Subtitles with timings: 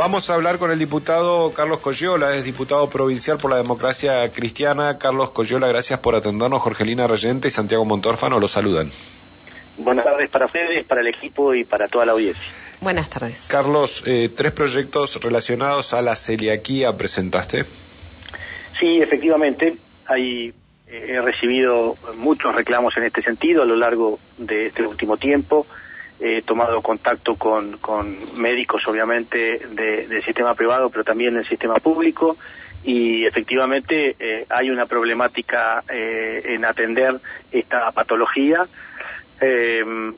[0.00, 4.96] Vamos a hablar con el diputado Carlos Coyola, es diputado provincial por la democracia cristiana.
[4.96, 6.62] Carlos Coyola, gracias por atendernos.
[6.62, 8.90] Jorgelina Reyente y Santiago Montórfano los saludan.
[9.76, 12.42] Buenas tardes para ustedes, para el equipo y para toda la audiencia.
[12.80, 13.46] Buenas tardes.
[13.50, 17.66] Carlos, eh, tres proyectos relacionados a la celiaquía presentaste.
[18.80, 19.76] Sí, efectivamente,
[20.06, 20.54] hay,
[20.88, 25.66] eh, he recibido muchos reclamos en este sentido a lo largo de este último tiempo.
[26.20, 27.78] He tomado contacto con,
[28.36, 32.36] médicos, obviamente, del sistema privado, pero también del sistema público.
[32.84, 37.18] Y efectivamente eh, hay una problemática en atender
[37.50, 38.66] esta patología.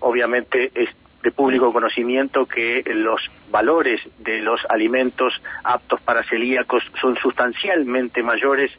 [0.00, 0.88] obviamente es
[1.22, 3.20] de público conocimiento que los
[3.50, 5.34] valores de los alimentos
[5.64, 8.70] aptos para celíacos son sustancialmente mayores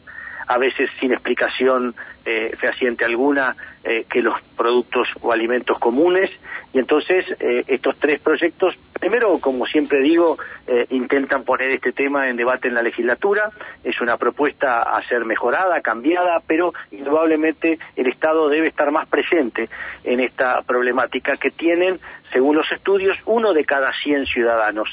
[0.47, 1.93] a veces sin explicación
[2.25, 6.31] eh, fehaciente alguna, eh, que los productos o alimentos comunes.
[6.73, 12.27] Y entonces eh, estos tres proyectos, primero, como siempre digo, eh, intentan poner este tema
[12.27, 13.51] en debate en la legislatura.
[13.83, 19.69] Es una propuesta a ser mejorada, cambiada, pero indudablemente el Estado debe estar más presente
[20.03, 21.99] en esta problemática que tienen,
[22.31, 24.89] según los estudios, uno de cada 100 ciudadanos.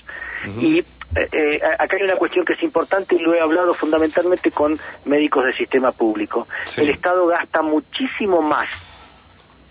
[0.59, 0.85] Y
[1.17, 4.79] eh, eh, acá hay una cuestión que es importante y lo he hablado fundamentalmente con
[5.05, 6.49] médicos del sistema público.
[6.77, 8.69] El Estado gasta muchísimo más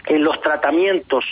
[0.06, 1.26] en los tratamientos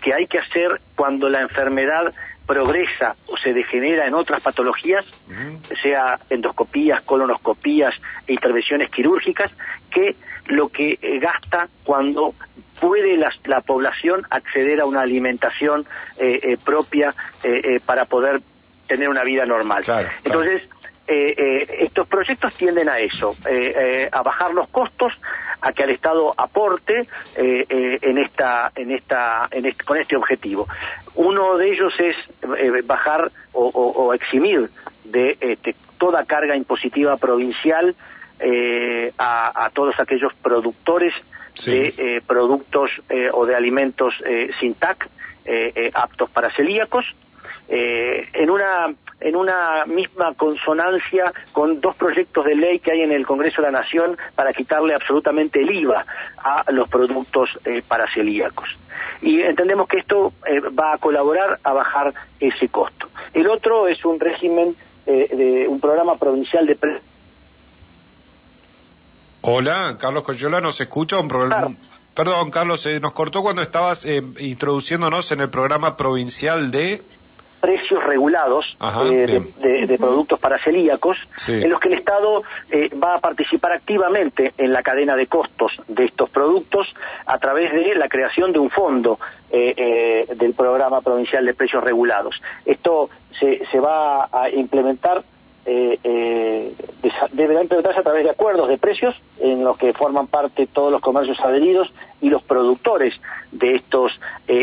[0.00, 2.12] que hay que hacer cuando la enfermedad
[2.46, 5.04] progresa o se degenera en otras patologías,
[5.82, 7.94] sea endoscopías, colonoscopías
[8.26, 9.52] e intervenciones quirúrgicas,
[9.90, 12.34] que lo que eh, gasta cuando
[12.80, 15.86] puede la, población acceder a una alimentación
[16.64, 17.14] propia
[17.84, 18.40] para poder
[18.90, 19.84] tener una vida normal.
[20.24, 20.62] Entonces,
[21.12, 25.12] eh, eh, estos proyectos tienden a eso, eh, a bajar los costos,
[25.60, 30.66] a que al Estado aporte en esta, en esta, en con este objetivo.
[31.14, 34.70] Uno de ellos es bajar o, eximir
[35.04, 37.94] de este, toda carga impositiva provincial
[39.18, 41.14] a, todos aquellos productores
[41.66, 42.90] de productos
[43.32, 44.14] o de alimentos
[44.60, 45.08] sin TAC
[45.94, 47.04] aptos para celíacos
[47.72, 53.12] eh, en una en una misma consonancia con dos proyectos de ley que hay en
[53.12, 56.04] el Congreso de la Nación para quitarle absolutamente el IVA
[56.42, 58.68] a los productos eh, paracelíacos.
[59.22, 63.08] Y entendemos que esto eh, va a colaborar a bajar ese costo.
[63.34, 64.74] El otro es un régimen
[65.06, 67.00] eh, de un programa provincial de
[69.42, 71.18] Hola, Carlos Coyola, ¿nos escucha?
[71.18, 71.74] Un problema.
[72.14, 77.02] Perdón, Carlos, nos cortó cuando estabas introduciéndonos en el programa provincial de
[77.60, 78.64] precios regulados
[79.10, 84.54] eh, de, productos para celíacos, en los que el Estado eh, va a participar activamente
[84.56, 86.88] en la cadena de costos de estos productos
[87.26, 89.18] a través de la creación de un fondo
[89.52, 92.40] eh, del programa provincial de precios regulados.
[92.64, 95.22] Esto se, se va a implementar
[97.32, 101.00] deberá implementarse a través de acuerdos de precios en los que forman parte todos los
[101.00, 103.14] comercios adheridos y los productores
[103.52, 104.10] de estos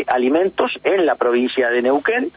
[0.08, 2.30] alimentos en la provincia de Neuquén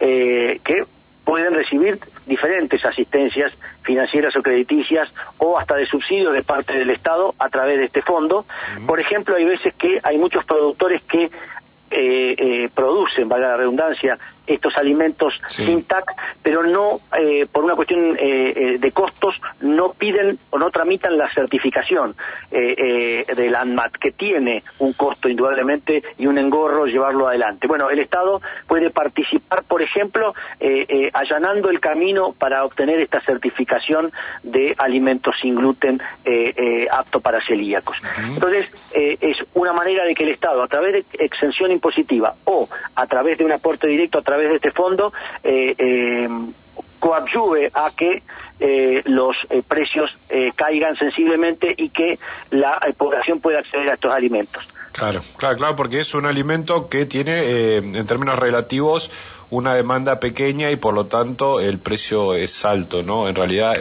[0.00, 0.84] eh, que
[1.24, 7.34] pueden recibir diferentes asistencias financieras o crediticias o hasta de subsidios de parte del Estado
[7.38, 8.46] a través de este fondo.
[8.86, 11.30] Por ejemplo, hay veces que hay muchos productores que eh,
[11.90, 16.04] eh, producen, valga la redundancia, estos alimentos sin TAC,
[16.42, 21.16] pero no, eh, por una cuestión eh, eh, de costos, no piden o no tramitan
[21.16, 22.14] la certificación
[22.50, 27.66] eh, del ANMAT, que tiene un costo indudablemente y un engorro llevarlo adelante.
[27.66, 30.34] Bueno, el Estado puede participar, por ejemplo,
[31.12, 34.10] allanando el camino para obtener esta certificación
[34.42, 36.00] de alimentos sin gluten
[36.90, 37.96] apto para celíacos.
[38.34, 43.06] Entonces, es una manera de que el Estado, a través de exención impositiva o a
[43.06, 45.12] través de un aporte directo a través de este fondo
[45.42, 46.28] eh, eh,
[46.98, 48.22] coadyuve a que
[48.60, 50.10] eh, los eh, precios
[50.56, 52.18] caigan sensiblemente y que
[52.50, 54.62] la población pueda acceder a estos alimentos.
[54.92, 59.12] Claro, claro, claro, porque es un alimento que tiene, en términos relativos,
[59.50, 63.28] una demanda pequeña y por lo tanto el precio es alto, ¿no?
[63.28, 63.76] En realidad,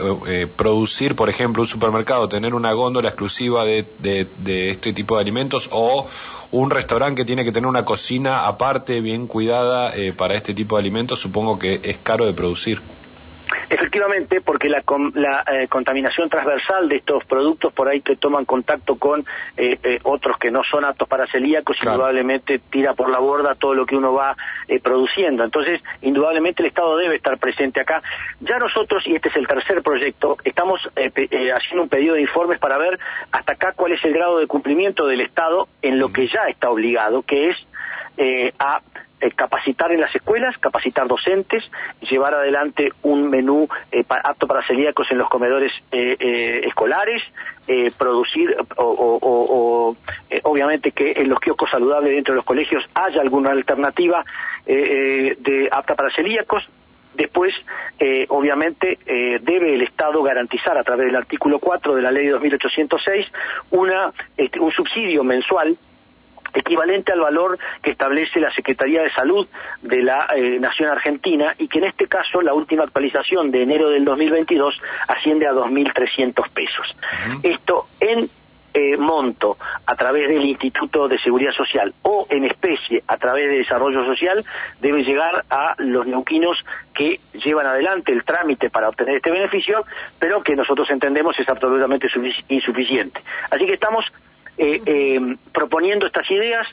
[0.56, 5.70] producir, por ejemplo, un supermercado, tener una góndola exclusiva de, de, este tipo de alimentos
[5.72, 6.08] o
[6.52, 10.76] un restaurante que tiene que tener una cocina aparte, bien cuidada eh, para este tipo
[10.78, 12.80] de alimentos, supongo que es caro de producir.
[13.70, 14.84] Efectivamente, porque la,
[15.14, 19.22] la eh, contaminación transversal de estos productos por ahí que toman contacto con
[19.56, 23.74] eh, eh, otros que no son aptos para celíacos, indudablemente tira por la borda todo
[23.74, 24.36] lo que uno va
[24.84, 25.44] produciendo.
[25.44, 28.02] Entonces, indudablemente el Estado debe estar presente acá.
[28.42, 32.78] Ya nosotros, y este es el tercer proyecto, estamos haciendo un pedido de informes para
[32.78, 33.00] ver
[33.32, 36.70] hasta acá cuál es el grado de cumplimiento del Estado en lo que ya está
[36.70, 37.58] obligado, que es
[38.60, 38.82] a
[39.20, 41.64] eh, capacitar en las escuelas, capacitar docentes,
[42.10, 47.24] llevar adelante un menú eh, apto para celíacos en los comedores escolares,
[47.98, 49.96] producir o,
[50.44, 54.24] obviamente que en los kioscos saludables dentro de los colegios haya alguna alternativa
[54.66, 56.64] de apta para celíacos,
[57.18, 57.52] Después,
[58.00, 62.28] eh, obviamente, eh, debe el Estado garantizar a través del artículo 4 de la ley
[62.28, 63.26] 2806
[63.72, 65.76] una, este, un subsidio mensual
[66.58, 69.48] equivalente al valor que establece la Secretaría de Salud
[69.82, 73.90] de la eh, Nación Argentina y que en este caso la última actualización de enero
[73.90, 76.96] del 2022 asciende a 2.300 pesos.
[77.44, 78.30] Esto en
[78.74, 83.58] eh, monto a través del Instituto de Seguridad Social o en especie a través de
[83.60, 84.46] Desarrollo Social
[84.80, 86.58] debe llegar a los neuquinos
[86.94, 89.84] que llevan adelante el trámite para obtener este beneficio,
[90.20, 92.08] pero que nosotros entendemos es absolutamente
[92.50, 93.22] insuficiente.
[93.50, 94.06] Así que estamos
[94.58, 96.68] eh, eh, proponiendo estas ideas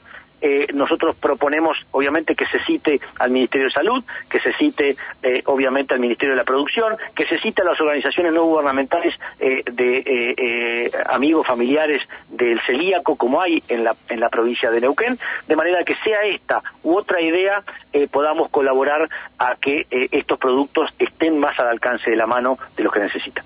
[0.46, 5.42] eh, nosotros proponemos, obviamente, que se cite al Ministerio de Salud, que se cite, eh,
[5.46, 9.62] obviamente, al Ministerio de la Producción, que se cite a las organizaciones no gubernamentales eh,
[9.64, 15.18] de amigos, familiares del celíaco, como hay en la, en la provincia de Neuquén,
[15.48, 17.62] de manera que sea esta u otra idea,
[18.10, 19.08] podamos colaborar
[19.38, 23.44] a que estos productos estén más al alcance de la mano de los que necesitan.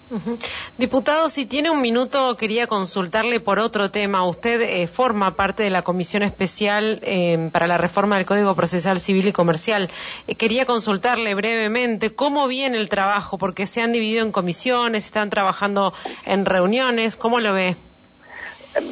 [0.78, 4.26] Diputado, si tiene un minuto, quería consultarle por otro tema.
[4.26, 9.28] Usted forma parte de la Comisión Especial Em, para la reforma del Código Procesal Civil
[9.28, 9.90] y Comercial.
[10.26, 15.30] Eh, quería consultarle brevemente cómo viene el trabajo, porque se han dividido en comisiones, están
[15.30, 15.92] trabajando
[16.26, 17.76] en reuniones, ¿cómo lo ve?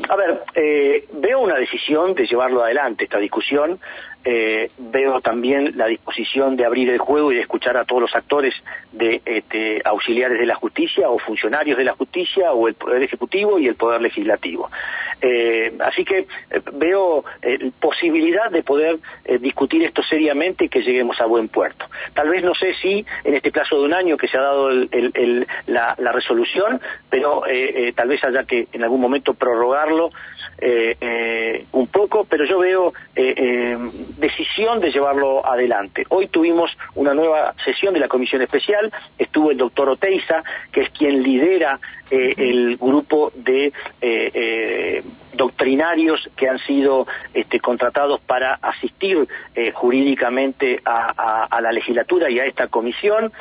[0.09, 3.79] A ver, eh, veo una decisión de llevarlo adelante, esta discusión.
[4.25, 8.15] Eh, veo también la disposición de abrir el juego y de escuchar a todos los
[8.17, 8.55] actores
[8.91, 13.61] de este, auxiliares de la justicia o funcionarios de la justicia o el Poder Ejecutivo
[13.61, 14.69] y el Poder Legislativo.
[15.21, 18.99] Eh, así que eh, veo eh, posibilidad de poder
[19.41, 21.87] discutir esto seriamente y que lleguemos a buen puerto.
[22.15, 24.71] Tal vez no sé si en este plazo de un año que se ha dado
[24.71, 26.81] la, la, resolución,
[27.11, 27.43] pero
[27.95, 30.11] tal vez haya que en algún momento prorrogarlo
[30.59, 33.77] eh, eh, un poco, pero yo veo eh,
[34.17, 36.05] decisión de llevarlo adelante.
[36.09, 40.43] Hoy tuvimos una nueva sesión de la comisión especial, estuvo el doctor Oteiza,
[40.73, 43.73] que es quien lidera el grupo de
[45.35, 47.05] doctrinarios que han sido
[47.35, 49.27] este, contratados para asistir
[49.75, 53.33] jurídicamente a, a, la legislatura y a esta comisión.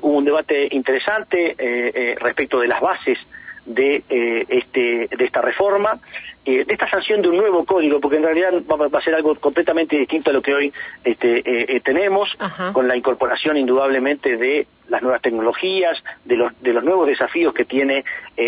[0.00, 3.18] hubo un debate interesante respecto de las bases
[3.66, 4.02] de,
[4.48, 6.00] este, de esta reforma
[6.44, 9.32] eh, de esta sanción de un nuevo código, porque en realidad va, a ser algo
[9.36, 10.72] completamente distinto a lo que hoy
[11.04, 12.30] este, eh, eh, tenemos,
[12.72, 17.64] con la incorporación indudablemente de las nuevas tecnologías, de los, de los nuevos desafíos que
[17.64, 18.04] tiene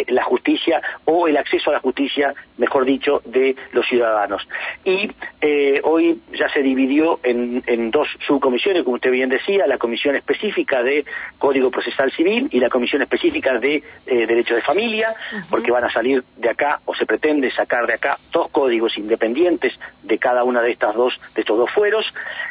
[0.08, 4.43] la justicia o el acceso a la justicia, mejor dicho, de los ciudadanos.
[4.85, 5.11] Y
[5.41, 10.17] eh, hoy ya se dividió en, en, dos subcomisiones, como usted bien decía, la comisión
[10.17, 11.05] específica de
[11.38, 15.14] Código Procesal Civil y la comisión específica de Derecho de Familia,
[15.49, 19.73] porque van a salir de acá o se pretende sacar de acá dos códigos independientes
[20.03, 22.07] de cada una de estas dos de estos dos fueros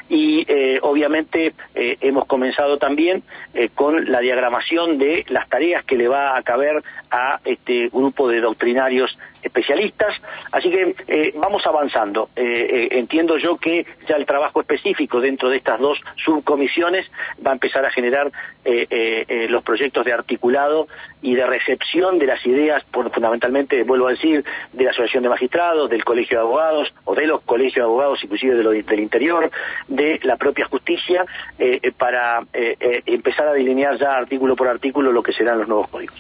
[0.10, 0.46] y
[0.82, 3.24] obviamente hemos comenzado también
[3.76, 6.84] con la diagramación de las tareas que le va a caber
[7.14, 10.16] a este grupo de doctrinarios especialistas.
[10.52, 12.30] Así que eh, vamos avanzando.
[12.36, 17.06] Eh, eh, entiendo yo que ya el trabajo específico dentro de estas dos subcomisiones
[17.46, 18.32] va a empezar a generar
[19.50, 20.88] los proyectos de articulado
[21.22, 25.30] y de recepción de las ideas, por, fundamentalmente, vuelvo a decir, de la Asociación de
[25.30, 29.00] Magistrados, del Colegio de Abogados o de los colegios de abogados, inclusive de lo, del
[29.00, 29.52] interior,
[29.96, 31.26] de la propia justicia,
[31.98, 32.44] para
[33.06, 36.16] empezar a delinear ya artículo por artículo lo que serán los nuevos códigos.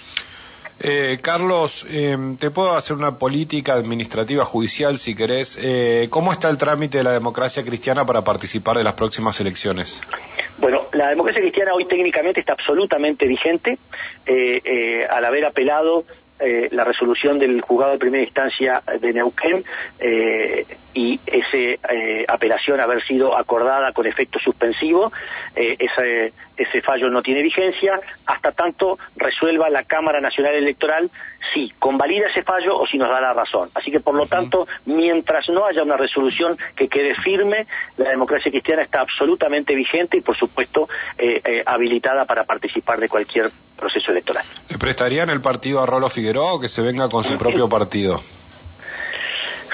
[0.79, 5.57] Eh, Carlos, eh, te puedo hacer una política administrativa judicial si querés.
[5.61, 10.01] Eh, ¿Cómo está el trámite de la democracia cristiana para participar de las próximas elecciones?
[10.57, 13.77] Bueno, la democracia cristiana hoy técnicamente está absolutamente vigente.
[15.09, 16.05] al haber apelado
[16.71, 19.63] la resolución del juzgado de primera instancia de Neuquén
[20.93, 21.12] y
[21.53, 25.11] esa apelación haber sido acordada con efecto suspensivo,
[25.55, 31.09] ese, ese fallo no tiene vigencia hasta tanto resuelva la Cámara Nacional Electoral
[31.53, 33.69] si convalida ese fallo o si nos da la razón.
[33.75, 37.67] Así que, por lo tanto, mientras no haya una resolución que quede firme,
[37.97, 43.09] la democracia cristiana está absolutamente vigente y, por supuesto, eh, eh, habilitada para participar de
[43.09, 44.45] cualquier proceso electoral.
[44.69, 48.21] ¿Le prestarían el partido a Rolo Figueroa o que se venga con su propio partido?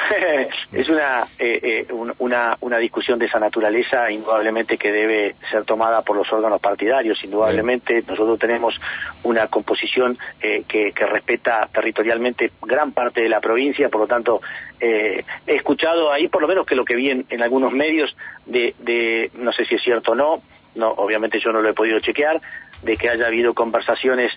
[0.72, 6.04] es una, eh, eh, una, una discusión de esa naturaleza, indudablemente que debe ser tomada
[6.04, 7.18] por los órganos partidarios.
[7.24, 8.80] Indudablemente nosotros tenemos
[9.24, 14.42] una composición eh, que, que, respeta territorialmente gran parte de la provincia, por lo tanto
[14.82, 18.74] he escuchado ahí, por lo menos que lo que vi en, en algunos medios, de,
[18.80, 20.42] de, no sé si es cierto o no,
[20.76, 22.40] no, obviamente yo no lo he podido chequear,
[22.84, 24.32] de que haya habido conversaciones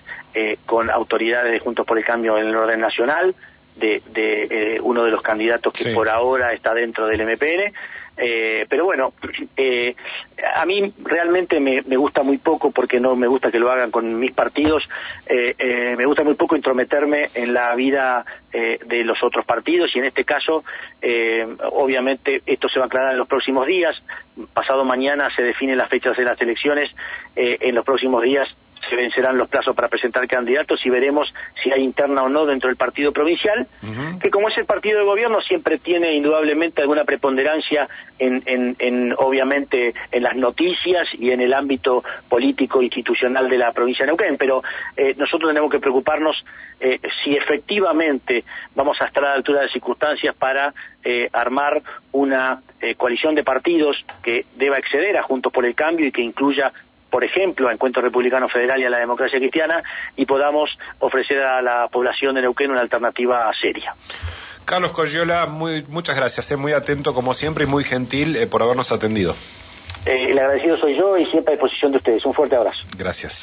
[0.65, 3.33] con autoridades de Juntos por el Cambio en el orden nacional,
[3.75, 7.73] de, de eh, uno de los candidatos que por ahora está dentro del MPN.
[8.15, 9.13] Eh, pero bueno,
[9.57, 9.95] eh,
[10.55, 13.89] a mí realmente me, me, gusta muy poco, porque no me gusta que lo hagan
[13.89, 14.83] con mis partidos,
[15.25, 20.05] eh, me gusta muy poco intrometerme en la vida de los otros partidos y en
[20.05, 20.63] este caso,
[21.71, 23.95] obviamente, esto se va a aclarar en los próximos días.
[24.53, 26.91] Pasado mañana se definen las fechas de las elecciones.
[27.35, 28.47] en los próximos días
[28.89, 32.69] se vencerán los plazos para presentar candidatos y veremos si hay interna o no dentro
[32.69, 33.67] del partido provincial,
[34.21, 37.87] que como es el partido de gobierno siempre tiene indudablemente alguna preponderancia
[38.19, 38.43] en,
[38.79, 44.11] en, obviamente en las noticias y en el ámbito político institucional de la provincia de
[44.11, 44.63] Neuquén, pero
[44.95, 46.35] eh, nosotros tenemos que preocuparnos
[46.79, 48.43] eh, si efectivamente
[48.75, 50.73] vamos a estar a la altura de circunstancias para
[51.03, 52.61] eh, armar una
[52.97, 56.73] coalición de partidos que deba exceder a Juntos por el Cambio y que incluya
[57.13, 59.83] por ejemplo, a Encuentro Republicano Federal y a la democracia cristiana,
[60.15, 63.93] y podamos ofrecer a la población de Neuquén una alternativa seria.
[64.65, 68.63] Carlos Coyola, muy, muchas gracias, eh, muy atento como siempre y muy gentil eh, por
[68.63, 69.35] habernos atendido.
[70.07, 72.25] Eh, el agradecido soy yo y siempre a disposición de ustedes.
[72.25, 72.81] Un fuerte abrazo.
[72.97, 73.33] Gracias.